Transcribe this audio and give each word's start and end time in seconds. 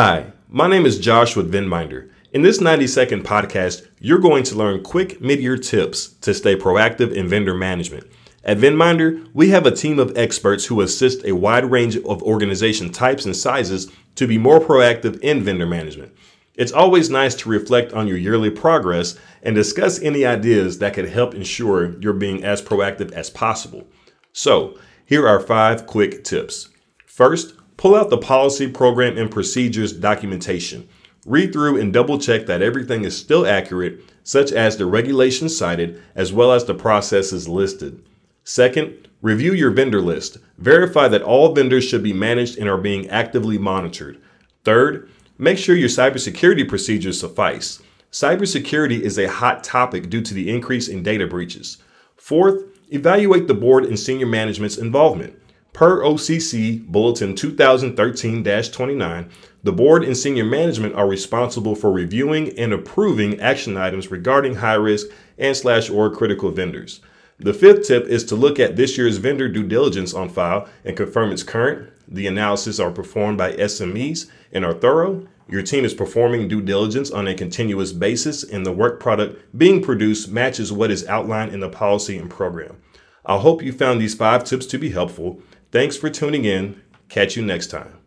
Hi, 0.00 0.30
my 0.48 0.68
name 0.68 0.86
is 0.86 1.00
Josh 1.00 1.34
with 1.34 1.52
VendMinder. 1.52 2.08
In 2.32 2.42
this 2.42 2.60
90 2.60 2.86
second 2.86 3.24
podcast, 3.24 3.84
you're 3.98 4.20
going 4.20 4.44
to 4.44 4.54
learn 4.54 4.84
quick 4.84 5.20
mid 5.20 5.40
year 5.40 5.56
tips 5.56 6.10
to 6.20 6.32
stay 6.32 6.54
proactive 6.54 7.12
in 7.12 7.26
vendor 7.26 7.52
management. 7.52 8.06
At 8.44 8.58
VendMinder, 8.58 9.28
we 9.34 9.48
have 9.48 9.66
a 9.66 9.74
team 9.74 9.98
of 9.98 10.16
experts 10.16 10.66
who 10.66 10.82
assist 10.82 11.24
a 11.24 11.34
wide 11.34 11.68
range 11.68 11.96
of 11.96 12.22
organization 12.22 12.92
types 12.92 13.24
and 13.24 13.36
sizes 13.36 13.90
to 14.14 14.28
be 14.28 14.38
more 14.38 14.60
proactive 14.60 15.18
in 15.18 15.42
vendor 15.42 15.66
management. 15.66 16.14
It's 16.54 16.70
always 16.70 17.10
nice 17.10 17.34
to 17.34 17.48
reflect 17.48 17.92
on 17.92 18.06
your 18.06 18.18
yearly 18.18 18.50
progress 18.50 19.18
and 19.42 19.56
discuss 19.56 20.00
any 20.00 20.24
ideas 20.24 20.78
that 20.78 20.94
could 20.94 21.08
help 21.08 21.34
ensure 21.34 22.00
you're 22.00 22.12
being 22.12 22.44
as 22.44 22.62
proactive 22.62 23.10
as 23.10 23.30
possible. 23.30 23.84
So, 24.32 24.78
here 25.04 25.26
are 25.26 25.40
five 25.40 25.88
quick 25.88 26.22
tips. 26.22 26.68
First, 27.04 27.54
pull 27.78 27.94
out 27.94 28.10
the 28.10 28.18
policy, 28.18 28.68
program, 28.68 29.16
and 29.16 29.30
procedures 29.30 29.94
documentation. 29.94 30.86
Read 31.24 31.52
through 31.52 31.80
and 31.80 31.92
double 31.92 32.18
check 32.18 32.44
that 32.46 32.60
everything 32.60 33.04
is 33.04 33.16
still 33.16 33.46
accurate, 33.46 34.00
such 34.22 34.52
as 34.52 34.76
the 34.76 34.84
regulations 34.84 35.56
cited 35.56 36.02
as 36.14 36.32
well 36.32 36.52
as 36.52 36.66
the 36.66 36.74
processes 36.74 37.48
listed. 37.48 38.04
Second, 38.44 39.08
review 39.22 39.52
your 39.52 39.70
vendor 39.70 40.00
list. 40.00 40.38
Verify 40.58 41.08
that 41.08 41.22
all 41.22 41.54
vendors 41.54 41.84
should 41.84 42.02
be 42.02 42.12
managed 42.12 42.58
and 42.58 42.68
are 42.68 42.78
being 42.78 43.08
actively 43.08 43.58
monitored. 43.58 44.20
Third, 44.64 45.08
make 45.38 45.56
sure 45.56 45.76
your 45.76 45.88
cybersecurity 45.88 46.68
procedures 46.68 47.20
suffice. 47.20 47.80
Cybersecurity 48.10 49.00
is 49.00 49.18
a 49.18 49.28
hot 49.30 49.62
topic 49.62 50.10
due 50.10 50.22
to 50.22 50.34
the 50.34 50.50
increase 50.50 50.88
in 50.88 51.02
data 51.02 51.26
breaches. 51.26 51.78
Fourth, 52.16 52.64
evaluate 52.90 53.46
the 53.46 53.54
board 53.54 53.84
and 53.84 53.98
senior 53.98 54.26
management's 54.26 54.78
involvement. 54.78 55.38
Per 55.78 56.02
OCC 56.02 56.84
Bulletin 56.84 57.36
2013 57.36 58.42
29, 58.42 59.30
the 59.62 59.70
board 59.70 60.02
and 60.02 60.16
senior 60.16 60.44
management 60.44 60.96
are 60.96 61.06
responsible 61.06 61.76
for 61.76 61.92
reviewing 61.92 62.58
and 62.58 62.72
approving 62.72 63.40
action 63.40 63.76
items 63.76 64.10
regarding 64.10 64.56
high 64.56 64.74
risk 64.74 65.06
and 65.38 65.56
slash 65.56 65.88
or 65.88 66.10
critical 66.10 66.50
vendors. 66.50 67.00
The 67.38 67.54
fifth 67.54 67.86
tip 67.86 68.06
is 68.06 68.24
to 68.24 68.34
look 68.34 68.58
at 68.58 68.74
this 68.74 68.98
year's 68.98 69.18
vendor 69.18 69.48
due 69.48 69.62
diligence 69.62 70.14
on 70.14 70.30
file 70.30 70.68
and 70.84 70.96
confirm 70.96 71.30
it's 71.30 71.44
current. 71.44 71.92
The 72.08 72.26
analysis 72.26 72.80
are 72.80 72.90
performed 72.90 73.38
by 73.38 73.52
SMEs 73.52 74.28
and 74.50 74.64
are 74.64 74.74
thorough. 74.74 75.28
Your 75.48 75.62
team 75.62 75.84
is 75.84 75.94
performing 75.94 76.48
due 76.48 76.60
diligence 76.60 77.12
on 77.12 77.28
a 77.28 77.36
continuous 77.36 77.92
basis, 77.92 78.42
and 78.42 78.66
the 78.66 78.72
work 78.72 78.98
product 78.98 79.56
being 79.56 79.80
produced 79.80 80.28
matches 80.28 80.72
what 80.72 80.90
is 80.90 81.06
outlined 81.06 81.54
in 81.54 81.60
the 81.60 81.68
policy 81.68 82.18
and 82.18 82.28
program. 82.28 82.78
I 83.28 83.36
hope 83.36 83.62
you 83.62 83.72
found 83.72 84.00
these 84.00 84.14
five 84.14 84.42
tips 84.42 84.64
to 84.66 84.78
be 84.78 84.90
helpful. 84.90 85.42
Thanks 85.70 85.96
for 85.96 86.08
tuning 86.08 86.44
in. 86.44 86.80
Catch 87.08 87.36
you 87.36 87.42
next 87.44 87.66
time. 87.66 87.98